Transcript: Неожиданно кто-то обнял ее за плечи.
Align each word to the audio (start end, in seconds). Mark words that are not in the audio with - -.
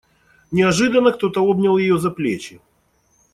Неожиданно 0.51 1.11
кто-то 1.11 1.41
обнял 1.45 1.77
ее 1.77 1.99
за 1.99 2.09
плечи. 2.09 2.59